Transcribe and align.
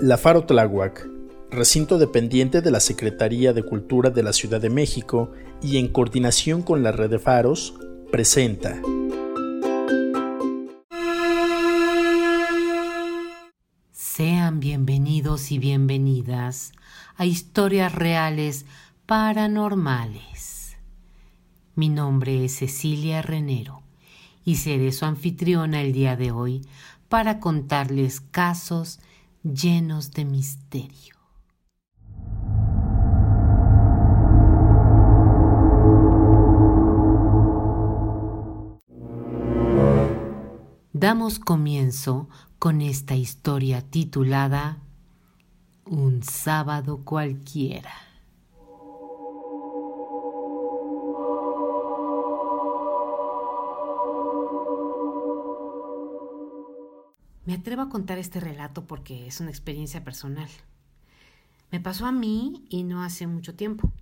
La 0.00 0.18
Faro 0.18 0.44
Tláhuac, 0.44 1.08
recinto 1.50 1.98
dependiente 1.98 2.60
de 2.60 2.70
la 2.70 2.80
Secretaría 2.80 3.52
de 3.52 3.62
Cultura 3.62 4.10
de 4.10 4.22
la 4.22 4.32
Ciudad 4.32 4.60
de 4.60 4.70
México 4.70 5.32
y 5.62 5.78
en 5.78 5.88
coordinación 5.88 6.62
con 6.62 6.82
la 6.82 6.92
red 6.92 7.10
de 7.10 7.18
faros, 7.18 7.74
presenta. 8.12 8.80
Sean 13.90 14.60
bienvenidos 14.60 15.50
y 15.50 15.58
bienvenidas 15.58 16.72
a 17.16 17.24
historias 17.24 17.94
reales 17.94 18.66
paranormales. 19.06 20.76
Mi 21.74 21.88
nombre 21.88 22.44
es 22.44 22.58
Cecilia 22.58 23.22
Renero 23.22 23.82
y 24.44 24.56
seré 24.56 24.92
su 24.92 25.06
anfitriona 25.06 25.80
el 25.80 25.92
día 25.92 26.16
de 26.16 26.30
hoy 26.30 26.62
para 27.08 27.40
contarles 27.40 28.20
casos 28.20 29.00
llenos 29.42 30.10
de 30.12 30.24
misterio. 30.24 31.14
Damos 40.92 41.38
comienzo 41.38 42.28
con 42.58 42.80
esta 42.80 43.14
historia 43.14 43.82
titulada 43.82 44.78
Un 45.84 46.22
sábado 46.22 47.02
cualquiera. 47.04 48.03
Me 57.46 57.52
atrevo 57.52 57.82
a 57.82 57.88
contar 57.90 58.16
este 58.18 58.40
relato 58.40 58.86
porque 58.86 59.26
es 59.26 59.40
una 59.40 59.50
experiencia 59.50 60.02
personal. 60.02 60.48
Me 61.70 61.78
pasó 61.78 62.06
a 62.06 62.12
mí 62.12 62.64
y 62.70 62.84
no 62.84 63.02
hace 63.02 63.26
mucho 63.26 63.54
tiempo. 63.54 63.92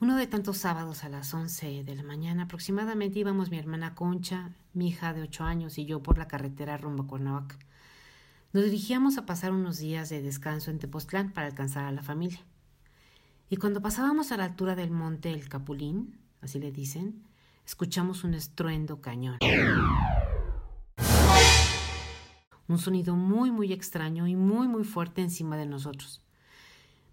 Uno 0.00 0.16
de 0.16 0.26
tantos 0.26 0.58
sábados 0.58 1.04
a 1.04 1.08
las 1.08 1.32
11 1.32 1.84
de 1.84 1.94
la 1.94 2.02
mañana 2.02 2.42
aproximadamente 2.42 3.20
íbamos 3.20 3.50
mi 3.50 3.58
hermana 3.58 3.94
Concha, 3.94 4.50
mi 4.74 4.88
hija 4.88 5.14
de 5.14 5.22
8 5.22 5.44
años 5.44 5.78
y 5.78 5.86
yo 5.86 6.02
por 6.02 6.18
la 6.18 6.28
carretera 6.28 6.76
rumbo 6.76 7.04
a 7.04 7.06
Cuernavaca. 7.06 7.58
Nos 8.52 8.64
dirigíamos 8.64 9.16
a 9.16 9.24
pasar 9.24 9.52
unos 9.52 9.78
días 9.78 10.10
de 10.10 10.20
descanso 10.20 10.70
en 10.70 10.78
Tepoztlán 10.78 11.32
para 11.32 11.46
alcanzar 11.46 11.86
a 11.86 11.92
la 11.92 12.02
familia. 12.02 12.40
Y 13.48 13.56
cuando 13.56 13.80
pasábamos 13.80 14.30
a 14.32 14.36
la 14.36 14.44
altura 14.44 14.74
del 14.74 14.90
monte 14.90 15.32
El 15.32 15.48
Capulín, 15.48 16.18
así 16.42 16.58
le 16.58 16.70
dicen, 16.70 17.22
escuchamos 17.64 18.24
un 18.24 18.34
estruendo 18.34 19.00
cañón 19.00 19.38
un 22.68 22.78
sonido 22.78 23.16
muy 23.16 23.50
muy 23.50 23.72
extraño 23.72 24.26
y 24.26 24.36
muy 24.36 24.68
muy 24.68 24.84
fuerte 24.84 25.22
encima 25.22 25.56
de 25.56 25.66
nosotros. 25.66 26.22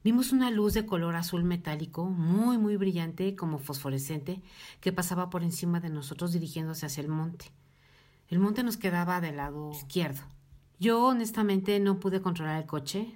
Vimos 0.03 0.33
una 0.33 0.51
luz 0.51 0.73
de 0.73 0.85
color 0.85 1.15
azul 1.15 1.43
metálico, 1.43 2.05
muy 2.05 2.57
muy 2.57 2.75
brillante, 2.75 3.35
como 3.35 3.57
fosforescente, 3.57 4.41
que 4.81 4.91
pasaba 4.91 5.29
por 5.29 5.43
encima 5.43 5.79
de 5.79 5.89
nosotros 5.89 6.33
dirigiéndose 6.33 6.85
hacia 6.85 7.01
el 7.01 7.07
monte. 7.07 7.51
El 8.27 8.39
monte 8.39 8.63
nos 8.63 8.75
quedaba 8.75 9.21
del 9.21 9.37
lado 9.37 9.71
izquierdo. 9.71 10.21
Yo 10.79 11.05
honestamente 11.05 11.79
no 11.79 11.99
pude 11.99 12.21
controlar 12.21 12.61
el 12.61 12.67
coche. 12.67 13.15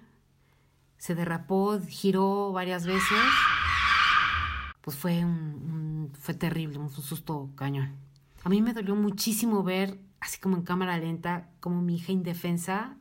Se 0.97 1.15
derrapó, 1.15 1.77
giró 1.81 2.53
varias 2.53 2.85
veces. 2.85 3.19
Pues 4.80 4.95
fue 4.95 5.25
un, 5.25 6.13
fue 6.17 6.33
terrible, 6.33 6.77
un 6.77 6.89
susto 6.89 7.49
cañón. 7.55 8.06
A 8.48 8.50
mí 8.50 8.62
me 8.62 8.72
dolió 8.72 8.95
muchísimo 8.95 9.62
ver 9.62 10.00
así 10.22 10.40
como 10.40 10.56
en 10.56 10.64
cámara 10.64 10.98
lenta, 10.98 11.50
como 11.59 11.81
mi 11.81 11.95
hija 11.95 12.14
indefensa, 12.14 12.98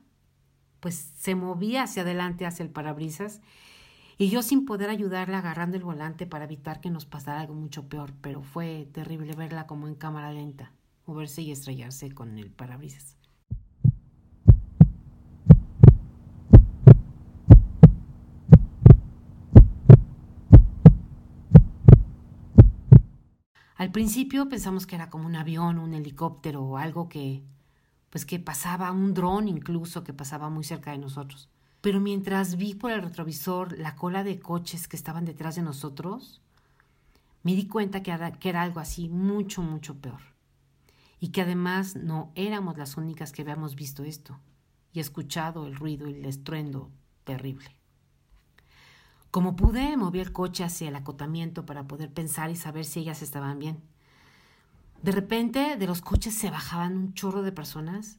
pues 0.80 0.96
se 0.96 1.36
movía 1.36 1.84
hacia 1.84 2.02
adelante, 2.02 2.46
hacia 2.46 2.64
el 2.64 2.70
parabrisas, 2.70 3.40
y 4.18 4.28
yo 4.28 4.42
sin 4.42 4.64
poder 4.64 4.90
ayudarla 4.90 5.38
agarrando 5.38 5.76
el 5.76 5.84
volante 5.84 6.26
para 6.26 6.46
evitar 6.46 6.80
que 6.80 6.90
nos 6.90 7.06
pasara 7.06 7.42
algo 7.42 7.54
mucho 7.54 7.88
peor, 7.88 8.12
pero 8.22 8.42
fue 8.42 8.88
terrible 8.92 9.36
verla 9.36 9.68
como 9.68 9.86
en 9.86 9.94
cámara 9.94 10.32
lenta, 10.32 10.72
moverse 11.06 11.42
y 11.42 11.52
estrellarse 11.52 12.10
con 12.10 12.36
el 12.38 12.50
parabrisas. 12.50 13.16
Al 23.86 23.92
principio 23.92 24.48
pensamos 24.48 24.84
que 24.84 24.96
era 24.96 25.10
como 25.10 25.26
un 25.26 25.36
avión, 25.36 25.78
un 25.78 25.94
helicóptero 25.94 26.60
o 26.60 26.76
algo 26.76 27.08
que, 27.08 27.44
pues 28.10 28.26
que 28.26 28.40
pasaba, 28.40 28.90
un 28.90 29.14
dron 29.14 29.46
incluso 29.46 30.02
que 30.02 30.12
pasaba 30.12 30.50
muy 30.50 30.64
cerca 30.64 30.90
de 30.90 30.98
nosotros. 30.98 31.48
Pero 31.82 32.00
mientras 32.00 32.56
vi 32.56 32.74
por 32.74 32.90
el 32.90 33.00
retrovisor 33.00 33.78
la 33.78 33.94
cola 33.94 34.24
de 34.24 34.40
coches 34.40 34.88
que 34.88 34.96
estaban 34.96 35.24
detrás 35.24 35.54
de 35.54 35.62
nosotros, 35.62 36.42
me 37.44 37.54
di 37.54 37.68
cuenta 37.68 38.02
que 38.02 38.10
era, 38.10 38.32
que 38.32 38.48
era 38.48 38.62
algo 38.62 38.80
así 38.80 39.08
mucho, 39.08 39.62
mucho 39.62 39.94
peor. 39.94 40.34
Y 41.20 41.28
que 41.28 41.42
además 41.42 41.94
no 41.94 42.32
éramos 42.34 42.76
las 42.76 42.96
únicas 42.96 43.30
que 43.30 43.42
habíamos 43.42 43.76
visto 43.76 44.02
esto 44.02 44.40
y 44.92 44.98
escuchado 44.98 45.64
el 45.68 45.76
ruido 45.76 46.08
y 46.08 46.14
el 46.14 46.24
estruendo 46.24 46.90
terrible. 47.22 47.70
Como 49.36 49.54
pude, 49.54 49.98
moví 49.98 50.20
el 50.20 50.32
coche 50.32 50.64
hacia 50.64 50.88
el 50.88 50.96
acotamiento 50.96 51.66
para 51.66 51.86
poder 51.86 52.10
pensar 52.10 52.48
y 52.48 52.56
saber 52.56 52.86
si 52.86 53.00
ellas 53.00 53.20
estaban 53.20 53.58
bien. 53.58 53.82
De 55.02 55.12
repente, 55.12 55.76
de 55.76 55.86
los 55.86 56.00
coches 56.00 56.32
se 56.32 56.48
bajaban 56.48 56.96
un 56.96 57.12
chorro 57.12 57.42
de 57.42 57.52
personas, 57.52 58.18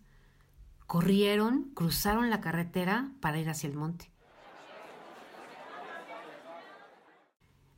corrieron, 0.85 1.72
cruzaron 1.73 2.29
la 2.29 2.39
carretera 2.39 3.09
para 3.19 3.39
ir 3.39 3.50
hacia 3.50 3.67
el 3.67 3.75
monte. 3.75 4.11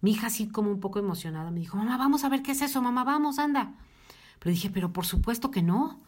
Mi 0.02 0.12
hija, 0.12 0.28
así 0.28 0.50
como 0.50 0.70
un 0.70 0.82
poco 0.82 1.00
emocionada, 1.00 1.50
me 1.50 1.62
dijo, 1.62 1.78
mamá, 1.78 1.96
vamos 1.98 2.26
a 2.26 2.30
ver 2.30 2.42
qué 2.42 2.52
es 2.52 2.62
eso, 2.62 2.82
mamá, 2.82 3.06
vamos, 3.06 3.40
anda. 3.40 3.72
Pero 4.40 4.52
dije, 4.52 4.70
pero 4.70 4.92
por 4.92 5.06
supuesto 5.06 5.50
que 5.50 5.64
no. 5.64 6.02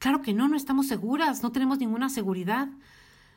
Claro 0.00 0.20
que 0.20 0.34
no, 0.34 0.48
no 0.48 0.56
estamos 0.58 0.86
seguras, 0.88 1.42
no 1.42 1.50
tenemos 1.50 1.78
ninguna 1.78 2.10
seguridad. 2.10 2.68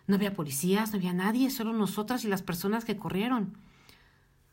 No 0.08 0.16
había 0.16 0.34
policías, 0.34 0.92
no 0.92 0.98
había 0.98 1.14
nadie, 1.14 1.50
solo 1.50 1.74
nosotras 1.74 2.24
y 2.24 2.30
las 2.30 2.42
personas 2.42 2.86
que 2.86 2.98
corrieron. 2.98 3.58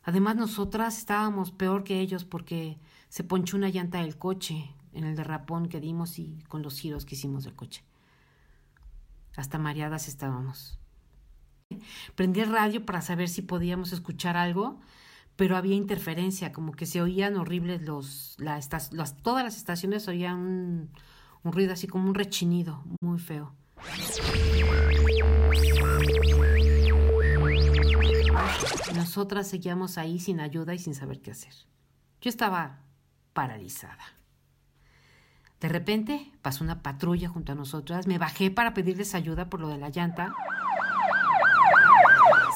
Además, 0.03 0.35
nosotras 0.35 0.97
estábamos 0.97 1.51
peor 1.51 1.83
que 1.83 1.99
ellos 1.99 2.25
porque 2.25 2.77
se 3.09 3.23
ponchó 3.23 3.57
una 3.57 3.69
llanta 3.69 4.01
del 4.01 4.17
coche 4.17 4.75
en 4.93 5.05
el 5.05 5.15
derrapón 5.15 5.67
que 5.67 5.79
dimos 5.79 6.19
y 6.19 6.43
con 6.47 6.61
los 6.61 6.79
giros 6.79 7.05
que 7.05 7.15
hicimos 7.15 7.43
del 7.45 7.55
coche. 7.55 7.83
Hasta 9.35 9.57
mareadas 9.57 10.07
estábamos. 10.07 10.77
Prendí 12.15 12.41
el 12.41 12.51
radio 12.51 12.85
para 12.85 13.01
saber 13.01 13.29
si 13.29 13.41
podíamos 13.41 13.91
escuchar 13.93 14.37
algo, 14.37 14.79
pero 15.35 15.57
había 15.57 15.75
interferencia, 15.75 16.51
como 16.51 16.73
que 16.73 16.85
se 16.85 17.01
oían 17.01 17.35
horribles 17.35 17.81
los, 17.81 18.35
las, 18.39 18.69
todas 19.21 19.43
las 19.43 19.57
estaciones 19.57 20.07
oían 20.07 20.37
un, 20.37 20.89
un 21.43 21.51
ruido 21.51 21.73
así 21.73 21.87
como 21.87 22.07
un 22.07 22.15
rechinido, 22.15 22.83
muy 23.01 23.19
feo. 23.19 23.53
Nosotras 28.95 29.47
seguíamos 29.47 29.97
ahí 29.97 30.19
sin 30.19 30.39
ayuda 30.39 30.73
y 30.73 30.79
sin 30.79 30.95
saber 30.95 31.21
qué 31.21 31.31
hacer. 31.31 31.53
Yo 32.21 32.29
estaba 32.29 32.79
paralizada. 33.33 34.03
De 35.59 35.69
repente 35.69 36.31
pasó 36.41 36.63
una 36.63 36.81
patrulla 36.81 37.27
junto 37.27 37.51
a 37.51 37.55
nosotras. 37.55 38.07
Me 38.07 38.17
bajé 38.17 38.51
para 38.51 38.73
pedirles 38.73 39.15
ayuda 39.15 39.49
por 39.49 39.59
lo 39.59 39.67
de 39.67 39.77
la 39.77 39.89
llanta. 39.89 40.33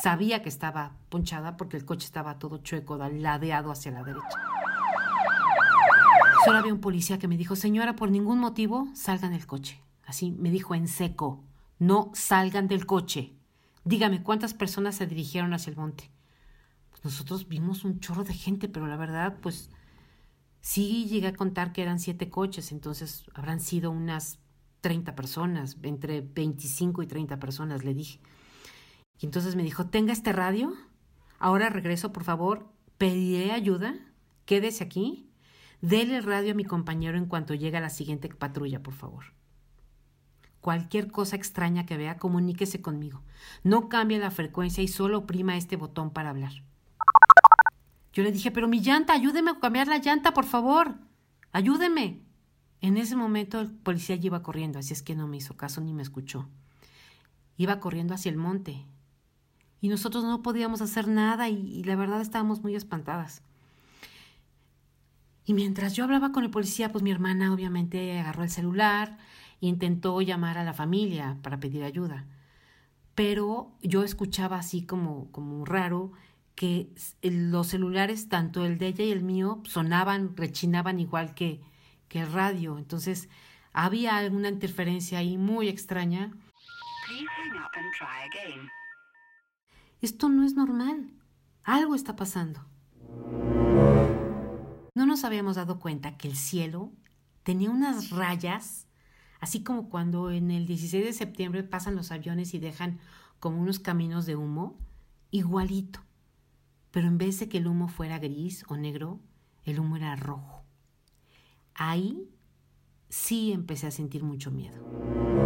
Sabía 0.02 0.42
que 0.42 0.50
estaba 0.50 0.94
ponchada 1.10 1.58
porque 1.58 1.76
el 1.76 1.86
coche 1.86 2.06
estaba 2.06 2.40
todo 2.40 2.60
chueco, 2.60 2.98
ladeado 2.98 3.72
hacia 3.72 3.92
la 3.92 4.04
derecha. 4.04 4.40
Solo 6.46 6.58
había 6.58 6.74
un 6.74 6.80
policía 6.80 7.20
que 7.20 7.28
me 7.28 7.36
dijo, 7.36 7.56
señora, 7.58 7.96
por 7.96 8.10
ningún 8.10 8.40
motivo 8.40 8.88
salgan 8.94 9.32
del 9.32 9.46
coche. 9.46 9.82
Así 10.06 10.32
me 10.32 10.52
dijo 10.52 10.74
en 10.74 10.88
seco, 10.88 11.44
no 11.80 12.12
salgan 12.14 12.68
del 12.68 12.86
coche. 12.86 13.34
Dígame 13.84 14.24
cuántas 14.24 14.54
personas 14.54 14.96
se 14.96 15.06
dirigieron 15.06 15.54
hacia 15.54 15.72
el 15.72 15.78
monte. 15.78 16.10
Nosotros 17.04 17.48
vimos 17.48 17.86
un 17.86 18.00
chorro 18.00 18.24
de 18.24 18.34
gente, 18.34 18.68
pero 18.68 18.88
la 18.88 18.98
verdad, 18.98 19.38
pues 19.42 19.70
sí 20.62 21.06
llegué 21.06 21.28
a 21.28 21.36
contar 21.36 21.72
que 21.72 21.82
eran 21.82 22.00
siete 22.00 22.30
coches, 22.30 22.72
entonces 22.72 23.26
habrán 23.34 23.60
sido 23.60 23.92
unas 23.92 24.40
30 24.82 25.16
personas, 25.16 25.78
entre 25.84 26.22
25 26.22 27.04
y 27.04 27.08
30 27.08 27.40
personas, 27.40 27.84
le 27.84 27.94
dije. 27.94 28.20
Y 29.20 29.26
entonces 29.26 29.56
me 29.56 29.64
dijo, 29.64 29.88
tenga 29.88 30.14
este 30.14 30.34
radio, 30.34 30.74
ahora 31.38 31.70
regreso, 31.70 32.12
por 32.12 32.24
favor, 32.24 32.72
pediré 32.98 33.52
ayuda, 33.52 33.96
quédese 34.46 34.84
aquí, 34.84 35.30
déle 35.82 36.18
el 36.18 36.24
radio 36.24 36.52
a 36.52 36.56
mi 36.56 36.64
compañero 36.64 37.18
en 37.18 37.26
cuanto 37.26 37.54
llegue 37.54 37.78
a 37.78 37.82
la 37.82 37.90
siguiente 37.90 38.30
patrulla, 38.30 38.82
por 38.82 38.94
favor. 38.94 39.26
Cualquier 40.62 41.10
cosa 41.10 41.38
extraña 41.38 41.86
que 41.86 41.98
vea, 41.98 42.18
comuníquese 42.18 42.82
conmigo. 42.82 43.24
No 43.64 43.88
cambie 43.88 44.20
la 44.20 44.32
frecuencia 44.32 44.84
y 44.84 44.90
solo 44.90 45.20
oprima 45.20 45.56
este 45.56 45.78
botón 45.78 46.12
para 46.12 46.30
hablar. 46.30 46.52
Yo 48.20 48.26
le 48.26 48.34
dije, 48.34 48.52
pero 48.52 48.68
mi 48.68 48.82
llanta, 48.82 49.14
ayúdeme 49.14 49.52
a 49.52 49.60
cambiar 49.62 49.88
la 49.88 50.00
llanta, 50.00 50.34
por 50.34 50.44
favor. 50.44 50.96
Ayúdeme. 51.54 52.20
En 52.82 52.98
ese 52.98 53.16
momento 53.16 53.62
el 53.62 53.72
policía 53.72 54.18
iba 54.22 54.44
corriendo, 54.44 54.78
así 54.78 54.92
es 54.92 55.02
que 55.02 55.16
no 55.16 55.26
me 55.26 55.38
hizo 55.38 55.56
caso 55.56 55.80
ni 55.80 55.94
me 55.94 56.02
escuchó. 56.02 56.50
iba 57.56 57.80
corriendo 57.80 58.14
hacia 58.14 58.30
el 58.30 58.36
monte. 58.36 58.86
Y 59.80 59.88
nosotros 59.88 60.26
no 60.26 60.42
podíamos 60.42 60.82
hacer 60.82 61.08
nada 61.08 61.48
y, 61.48 61.56
y 61.56 61.86
la 61.86 61.96
verdad 61.96 62.20
estábamos 62.20 62.62
muy 62.62 62.76
espantadas. 62.76 63.42
Y 65.46 65.54
mientras 65.54 65.94
yo 65.94 66.04
hablaba 66.04 66.34
con 66.34 66.44
el 66.44 66.52
policía, 66.52 66.92
pues 66.92 67.02
mi 67.02 67.12
hermana 67.12 67.54
obviamente 67.54 68.20
agarró 68.20 68.44
el 68.44 68.50
celular 68.50 69.18
e 69.62 69.68
intentó 69.68 70.20
llamar 70.20 70.58
a 70.58 70.66
la 70.66 70.74
familia 70.74 71.38
para 71.42 71.62
pedir 71.62 71.86
ayuda. 71.86 72.26
Pero 73.16 73.72
yo 73.82 74.04
escuchaba 74.04 74.58
así 74.58 74.86
como, 74.86 75.32
como 75.32 75.64
raro 75.64 76.12
que 76.60 76.90
los 77.22 77.68
celulares, 77.68 78.28
tanto 78.28 78.66
el 78.66 78.78
de 78.78 78.88
ella 78.88 79.06
y 79.06 79.12
el 79.12 79.24
mío, 79.24 79.62
sonaban, 79.64 80.36
rechinaban 80.36 81.00
igual 81.00 81.34
que, 81.34 81.62
que 82.10 82.20
el 82.20 82.34
radio. 82.34 82.78
Entonces 82.78 83.30
había 83.72 84.18
alguna 84.18 84.50
interferencia 84.50 85.20
ahí 85.20 85.38
muy 85.38 85.70
extraña. 85.70 86.34
Esto 90.02 90.28
no 90.28 90.44
es 90.44 90.54
normal. 90.56 91.10
Algo 91.64 91.96
está 91.96 92.18
pasando. 92.18 92.60
No 94.96 95.06
nos 95.06 95.24
habíamos 95.24 95.56
dado 95.56 95.80
cuenta 95.80 96.18
que 96.18 96.28
el 96.28 96.36
cielo 96.36 96.92
tenía 97.44 97.72
unas 97.72 98.10
rayas, 98.10 98.86
así 99.40 99.64
como 99.64 99.88
cuando 99.88 100.30
en 100.30 100.52
el 100.52 100.66
16 100.66 101.06
de 101.06 101.14
septiembre 101.14 101.64
pasan 101.64 101.96
los 101.96 102.12
aviones 102.12 102.54
y 102.54 102.60
dejan 102.60 103.00
como 103.40 103.62
unos 103.62 103.80
caminos 103.80 104.26
de 104.26 104.36
humo, 104.36 104.78
igualito 105.32 106.02
pero 106.92 107.08
en 107.08 107.18
vez 107.18 107.40
de 107.40 107.50
que 107.50 107.58
el 107.58 107.68
humo 107.68 107.88
fuera 107.88 108.20
gris 108.20 108.66
o 108.68 108.78
negro, 108.78 109.20
el 109.64 109.80
humo 109.80 109.98
era 109.98 110.16
rojo. 110.16 110.64
Ahí 111.76 112.30
sí 113.10 113.52
empecé 113.52 113.88
a 113.88 113.92
sentir 113.92 114.24
mucho 114.24 114.52
miedo. 114.52 114.84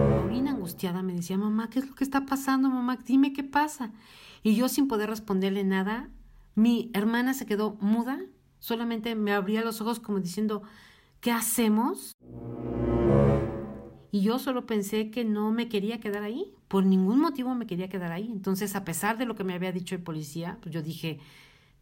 Paulina 0.09 0.51
angustiada 0.51 1.01
me 1.03 1.13
decía, 1.13 1.37
mamá, 1.37 1.69
¿qué 1.69 1.79
es 1.79 1.87
lo 1.87 1.95
que 1.95 2.03
está 2.03 2.25
pasando, 2.25 2.69
mamá? 2.69 2.97
Dime 2.97 3.33
qué 3.33 3.43
pasa. 3.43 3.91
Y 4.41 4.55
yo 4.55 4.67
sin 4.67 4.87
poder 4.87 5.09
responderle 5.09 5.63
nada, 5.63 6.09
mi 6.55 6.91
hermana 6.93 7.33
se 7.33 7.45
quedó 7.45 7.77
muda, 7.79 8.19
solamente 8.59 9.15
me 9.15 9.33
abría 9.33 9.63
los 9.63 9.81
ojos 9.81 9.99
como 9.99 10.19
diciendo, 10.19 10.63
¿qué 11.19 11.31
hacemos? 11.31 12.13
Y 14.13 14.21
yo 14.21 14.37
solo 14.37 14.67
pensé 14.67 15.09
que 15.09 15.25
no 15.25 15.51
me 15.51 15.67
quería 15.69 15.99
quedar 15.99 16.21
ahí. 16.21 16.53
Por 16.67 16.85
ningún 16.85 17.19
motivo 17.19 17.55
me 17.55 17.65
quería 17.65 17.89
quedar 17.89 18.11
ahí. 18.11 18.29
Entonces, 18.31 18.75
a 18.75 18.85
pesar 18.85 19.17
de 19.17 19.25
lo 19.25 19.33
que 19.33 19.43
me 19.43 19.55
había 19.55 19.71
dicho 19.71 19.95
el 19.95 20.03
policía, 20.03 20.59
pues 20.61 20.71
yo 20.71 20.83
dije, 20.83 21.19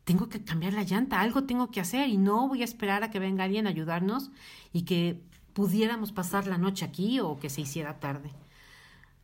tengo 0.06 0.30
que 0.30 0.42
cambiar 0.42 0.72
la 0.72 0.84
llanta, 0.84 1.20
algo 1.20 1.44
tengo 1.44 1.72
que 1.72 1.82
hacer 1.82 2.08
y 2.08 2.16
no 2.16 2.48
voy 2.48 2.62
a 2.62 2.64
esperar 2.64 3.04
a 3.04 3.10
que 3.10 3.20
venga 3.20 3.44
alguien 3.44 3.68
a 3.68 3.72
ayudarnos 3.72 4.32
y 4.72 4.84
que 4.84 5.22
pudiéramos 5.52 6.14
pasar 6.14 6.48
la 6.48 6.58
noche 6.58 6.86
aquí 6.86 7.20
o 7.20 7.38
que 7.38 7.50
se 7.50 7.60
hiciera 7.60 8.00
tarde. 8.00 8.32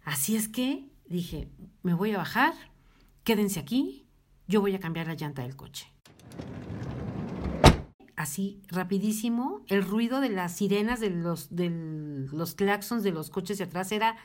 Así 0.03 0.35
es 0.35 0.49
que 0.49 0.89
dije, 1.07 1.47
me 1.83 1.93
voy 1.93 2.11
a 2.11 2.17
bajar, 2.17 2.55
quédense 3.23 3.61
aquí, 3.61 4.05
yo 4.49 4.59
voy 4.59 4.75
a 4.75 4.81
cambiar 4.81 5.07
la 5.07 5.15
llanta 5.15 5.43
del 5.43 5.55
coche 5.55 5.87
así 8.17 8.61
rapidísimo, 8.67 9.61
el 9.67 9.83
ruido 9.83 10.19
de 10.19 10.29
las 10.29 10.57
sirenas 10.57 10.99
de 10.99 11.11
los, 11.11 11.55
de 11.55 11.69
los 11.69 12.55
claxons 12.55 13.03
de 13.03 13.11
los 13.11 13.29
coches 13.29 13.59
de 13.59 13.65
atrás 13.65 13.91
era 13.91 14.17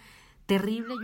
terrible. 0.47 0.95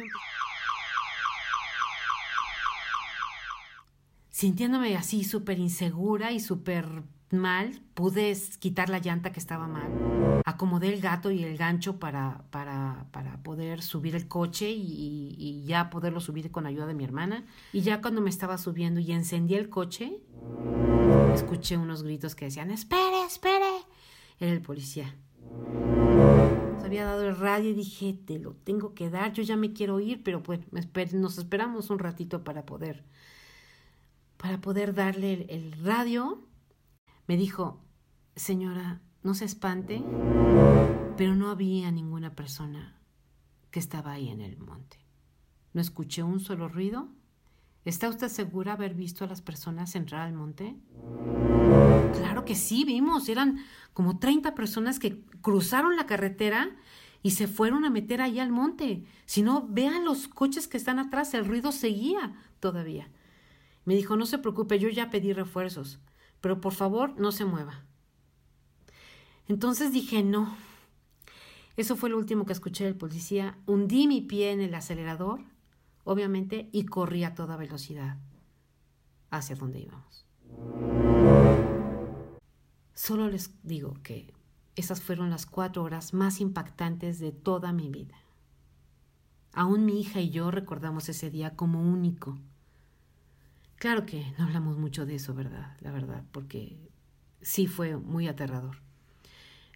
Sintiéndome 4.31 4.96
así 4.96 5.23
súper 5.23 5.58
insegura 5.58 6.32
y 6.32 6.40
súper 6.40 7.02
mal, 7.31 7.82
pude 7.93 8.35
quitar 8.58 8.88
la 8.88 9.00
llanta 9.00 9.32
que 9.32 9.40
estaba 9.40 9.67
mal. 9.67 10.40
Acomodé 10.46 10.94
el 10.94 11.00
gato 11.02 11.31
y 11.31 11.44
el 11.44 11.58
gancho 11.58 11.99
para, 11.99 12.44
para, 12.50 13.06
para 13.11 13.43
poder 13.43 13.82
subir 13.82 14.17
el 14.17 14.29
coche 14.29 14.70
y, 14.70 15.35
y, 15.37 15.64
ya 15.67 15.90
poderlo 15.90 16.20
subir 16.20 16.50
con 16.50 16.67
ayuda 16.67 16.87
de 16.87 16.94
mi 16.94 17.05
hermana. 17.05 17.44
Y 17.73 17.82
ya 17.82 18.00
cuando 18.00 18.23
me 18.23 18.31
estaba 18.31 18.56
subiendo 18.56 19.00
y 19.00 19.12
encendí 19.12 19.56
el 19.56 19.69
coche, 19.69 20.23
escuché 21.38 21.76
unos 21.76 22.02
gritos 22.02 22.35
que 22.35 22.46
decían, 22.46 22.70
espere, 22.70 23.25
espere. 23.25 23.85
Era 24.40 24.52
el 24.52 24.61
policía. 24.61 25.14
Nos 26.75 26.85
había 26.85 27.05
dado 27.05 27.26
el 27.26 27.37
radio 27.37 27.70
y 27.70 27.75
dije, 27.75 28.12
te 28.12 28.38
lo 28.38 28.55
tengo 28.55 28.94
que 28.94 29.08
dar, 29.11 29.32
yo 29.32 29.43
ya 29.43 29.56
me 29.56 29.73
quiero 29.73 30.00
ir, 30.00 30.23
pero 30.23 30.43
pues 30.43 30.61
nos 31.12 31.38
esperamos 31.38 31.90
un 31.90 31.99
ratito 31.99 32.44
para 32.44 32.67
poder, 32.67 33.05
para 34.37 34.61
poder 34.61 34.94
darle 34.94 35.46
el, 35.49 35.73
radio. 35.85 36.44
Me 37.26 37.37
dijo, 37.37 37.81
señora, 38.35 39.00
no 39.23 39.35
se 39.35 39.44
espante, 39.44 40.02
pero 41.17 41.37
no 41.37 41.50
había 41.50 41.90
ninguna 41.90 42.35
persona 42.35 43.00
que 43.70 43.79
estaba 43.79 44.12
ahí 44.12 44.29
en 44.29 44.40
el 44.40 44.58
monte. 44.58 44.99
No 45.73 45.81
escuché 45.81 46.23
un 46.23 46.40
solo 46.40 46.69
ruido 46.69 47.08
¿Está 47.88 48.11
usted 48.11 48.29
segura 48.29 48.75
haber 48.75 48.93
visto 48.93 49.25
a 49.25 49.29
las 49.29 49.40
personas 49.40 49.94
entrar 49.94 50.20
al 50.20 50.35
monte? 50.35 50.76
Claro 52.19 52.44
que 52.44 52.55
sí, 52.55 52.85
vimos. 52.85 53.31
Eran 53.31 53.64
como 53.94 54.19
30 54.19 54.55
personas 54.55 54.99
que 54.99 55.23
cruzaron 55.40 55.96
la 55.96 56.05
carretera 56.05 56.76
y 57.23 57.31
se 57.31 57.49
fueron 57.49 57.87
a 57.87 57.90
meter 57.90 58.20
ahí 58.20 58.40
al 58.40 58.50
monte. 58.50 59.06
Si 59.25 59.40
no, 59.40 59.67
vean 59.70 60.05
los 60.05 60.29
coches 60.29 60.69
que 60.69 60.76
están 60.76 60.99
atrás, 60.99 61.32
el 61.32 61.46
ruido 61.46 61.73
seguía 61.73 62.35
todavía. 62.61 63.08
Me 63.87 63.94
dijo, 63.94 64.19
no 64.19 64.26
se 64.26 64.37
preocupe, 64.37 64.79
yo 64.79 64.90
ya 64.90 65.08
pedí 65.08 65.32
refuerzos, 65.32 65.99
pero 66.43 66.61
por 66.61 66.75
favor 66.75 67.19
no 67.19 67.32
se 67.32 67.46
mueva. 67.46 67.87
Entonces 69.46 69.94
dije, 69.94 70.23
no. 70.23 70.55
Eso 71.79 71.96
fue 71.96 72.11
lo 72.11 72.19
último 72.19 72.44
que 72.44 72.52
escuché 72.52 72.85
del 72.85 72.96
policía. 72.96 73.56
Hundí 73.64 74.06
mi 74.06 74.20
pie 74.20 74.50
en 74.52 74.61
el 74.61 74.75
acelerador 74.75 75.40
obviamente, 76.09 76.71
y 76.73 76.87
corrí 76.87 77.23
a 77.25 77.35
toda 77.35 77.59
velocidad 77.59 78.17
hacia 79.31 79.57
donde 79.57 79.81
íbamos. 79.81 80.25
Solo 82.95 83.29
les 83.29 83.51
digo 83.63 83.95
que 84.03 84.33
esas 84.75 85.03
fueron 85.03 85.29
las 85.29 85.45
cuatro 85.45 85.83
horas 85.83 86.15
más 86.15 86.41
impactantes 86.41 87.19
de 87.19 87.31
toda 87.31 87.75
mi 87.75 87.91
vida. 87.91 88.17
Aún 89.53 89.85
mi 89.85 90.01
hija 90.01 90.23
y 90.23 90.31
yo 90.31 90.51
recordamos 90.51 91.11
ese 91.11 91.31
día 91.31 91.55
como 91.57 91.83
único. 91.83 92.39
Claro 93.77 94.07
que 94.07 94.33
no 94.39 94.45
hablamos 94.45 94.79
mucho 94.79 95.05
de 95.05 95.17
eso, 95.17 95.35
¿verdad? 95.35 95.77
La 95.81 95.93
verdad, 95.93 96.25
porque 96.33 96.79
sí 97.43 97.67
fue 97.67 97.99
muy 97.99 98.29
aterrador. 98.29 98.79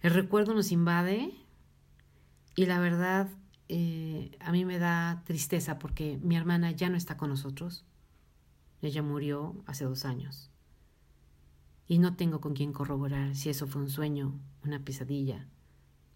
El 0.01 0.15
recuerdo 0.15 0.55
nos 0.55 0.71
invade 0.71 1.31
y 2.55 2.65
la 2.65 2.79
verdad 2.79 3.29
eh, 3.69 4.31
a 4.39 4.51
mí 4.51 4.65
me 4.65 4.79
da 4.79 5.23
tristeza 5.25 5.79
porque 5.79 6.19
mi 6.21 6.35
hermana 6.35 6.71
ya 6.71 6.89
no 6.89 6.97
está 6.97 7.17
con 7.17 7.29
nosotros. 7.29 7.85
Ella 8.81 9.01
murió 9.01 9.55
hace 9.65 9.85
dos 9.85 10.05
años. 10.05 10.49
Y 11.87 11.99
no 11.99 12.15
tengo 12.15 12.41
con 12.41 12.53
quién 12.53 12.73
corroborar 12.73 13.35
si 13.35 13.49
eso 13.49 13.67
fue 13.67 13.81
un 13.81 13.89
sueño, 13.89 14.39
una 14.63 14.79
pesadilla 14.79 15.47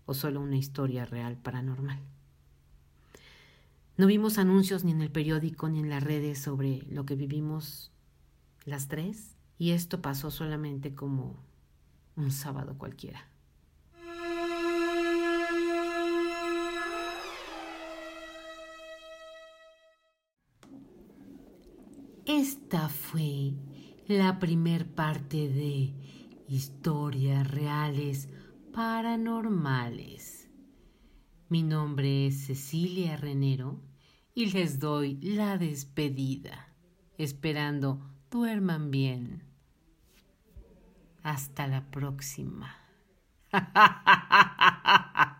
o 0.05 0.13
solo 0.13 0.41
una 0.41 0.57
historia 0.57 1.05
real 1.05 1.37
paranormal. 1.37 1.99
No 3.97 4.05
vimos 4.05 4.37
anuncios 4.37 4.83
ni 4.83 4.91
en 4.91 5.01
el 5.01 5.11
periódico 5.11 5.69
ni 5.69 5.79
en 5.79 5.89
las 5.89 6.03
redes 6.03 6.39
sobre 6.39 6.83
lo 6.89 7.05
que 7.05 7.15
vivimos 7.15 7.91
las 8.65 8.87
tres 8.87 9.35
y 9.57 9.71
esto 9.71 10.01
pasó 10.01 10.29
solamente 10.29 10.93
como 10.93 11.35
un 12.15 12.31
sábado 12.31 12.77
cualquiera. 12.77 13.27
Esta 22.27 22.89
fue 22.89 23.53
la 24.05 24.37
primer 24.37 24.85
parte 24.85 25.47
de 25.47 25.93
historias 26.49 27.49
reales 27.49 28.27
paranormales. 28.73 30.49
Mi 31.47 31.63
nombre 31.63 32.27
es 32.27 32.47
Cecilia 32.47 33.15
Renero 33.15 33.79
y 34.35 34.47
les 34.47 34.77
doy 34.77 35.17
la 35.21 35.57
despedida, 35.57 36.67
esperando 37.17 38.01
duerman 38.29 38.91
bien. 38.91 39.43
Hasta 41.23 41.65
la 41.65 41.89
próxima. 41.89 42.75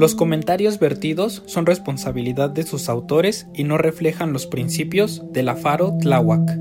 Los 0.00 0.14
comentarios 0.14 0.78
vertidos 0.78 1.42
son 1.44 1.66
responsabilidad 1.66 2.48
de 2.48 2.62
sus 2.62 2.88
autores 2.88 3.48
y 3.52 3.64
no 3.64 3.76
reflejan 3.76 4.32
los 4.32 4.46
principios 4.46 5.30
de 5.30 5.42
la 5.42 5.56
Faro 5.56 5.98
Tláhuac. 6.00 6.56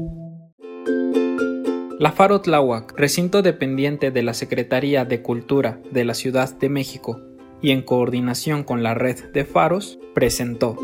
La 2.00 2.12
Faro 2.12 2.42
Tláhuac, 2.42 3.00
recinto 3.00 3.42
dependiente 3.42 4.12
de 4.12 4.24
la 4.24 4.34
Secretaría 4.34 5.06
de 5.06 5.22
Cultura 5.22 5.80
de 5.90 6.04
la 6.04 6.16
Ciudad 6.16 6.54
de 6.60 6.68
México 6.68 7.22
y 7.62 7.72
en 7.72 7.82
coordinación 7.82 8.66
con 8.66 8.84
la 8.84 8.94
red 8.94 9.32
de 9.32 9.46
faros, 9.46 10.00
presentó 10.14 10.76